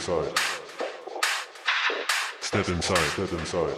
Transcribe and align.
inside, 0.00 0.38
step 2.40 2.68
inside. 2.68 2.96
Step 2.96 3.32
inside, 3.34 3.74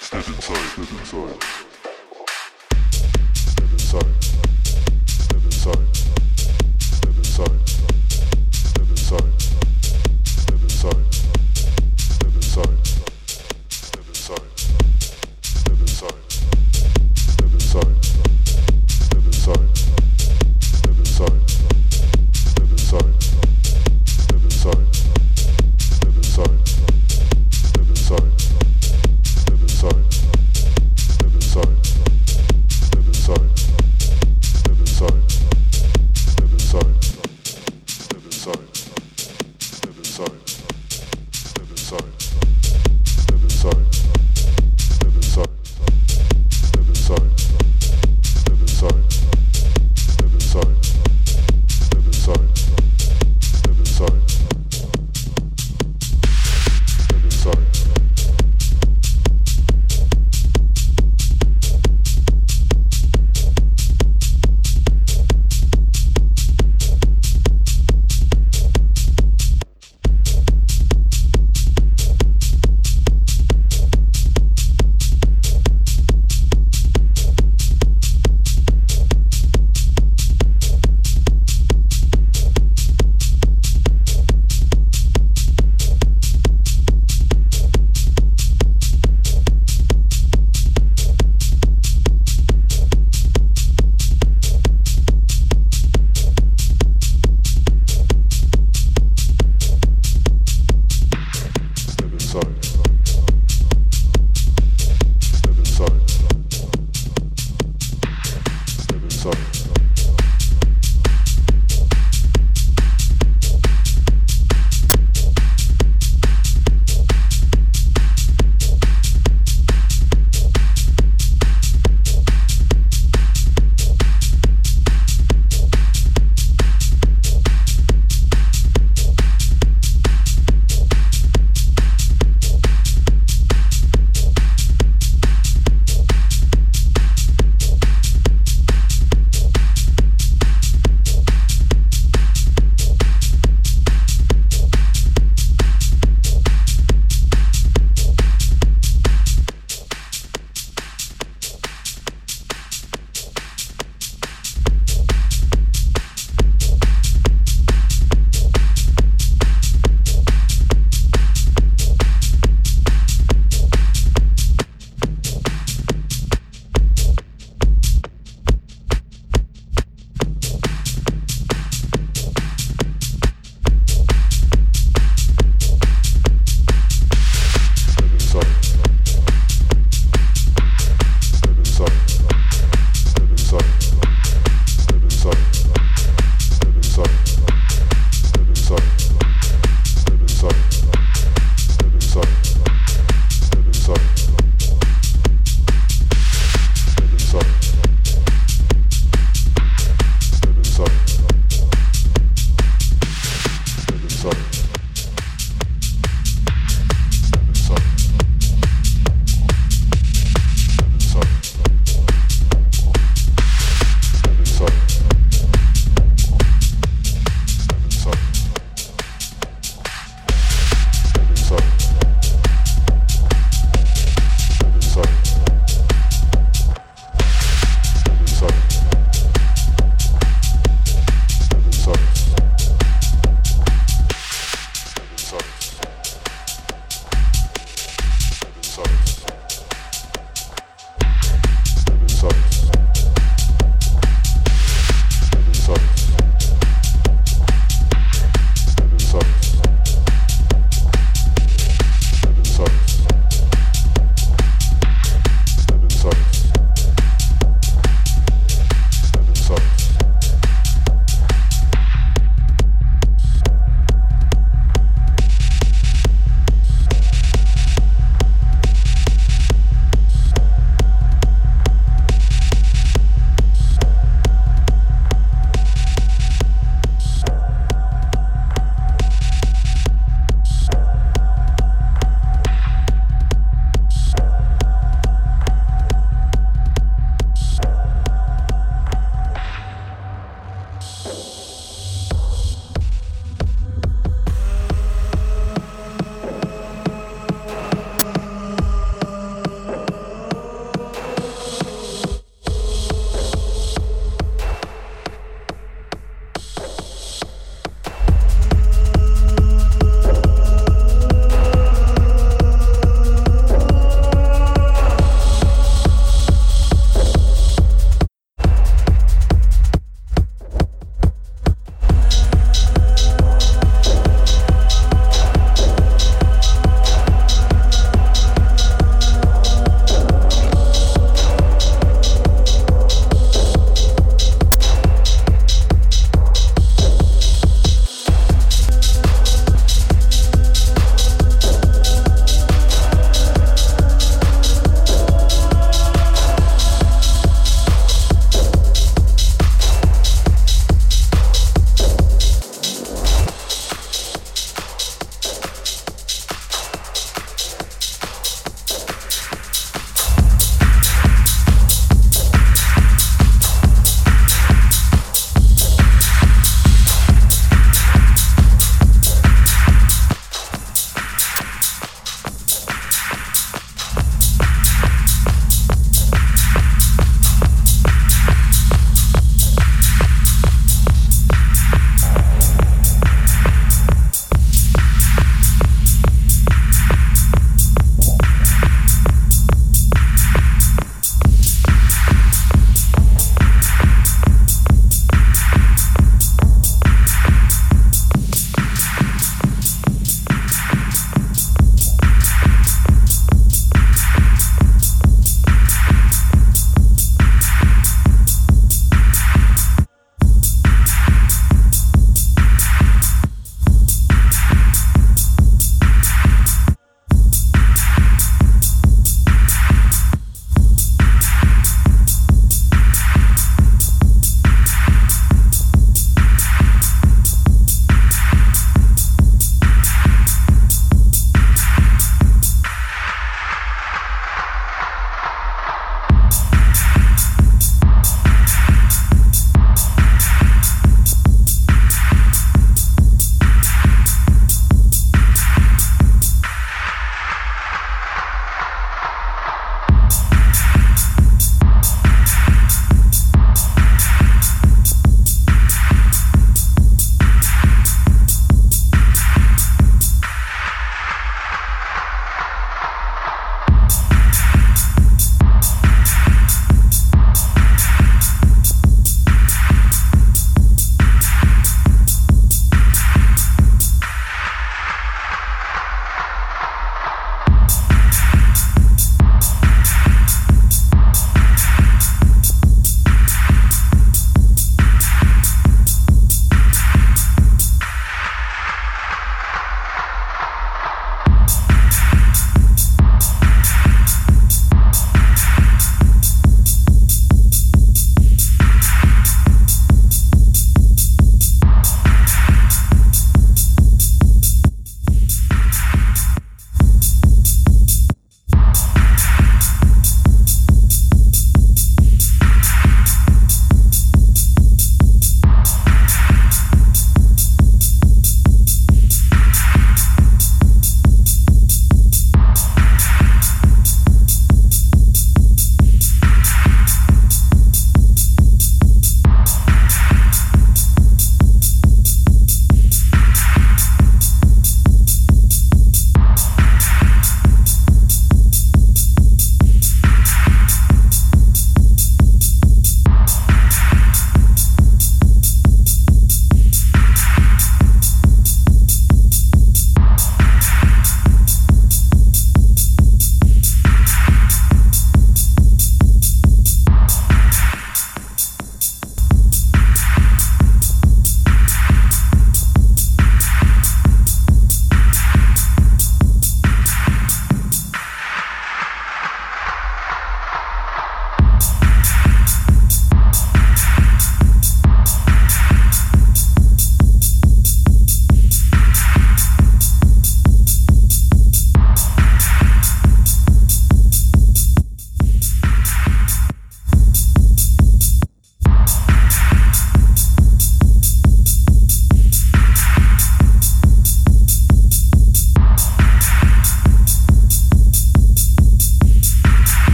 step 0.00 0.28
inside. 0.28 0.78
Step 0.78 1.08
inside, 1.08 1.73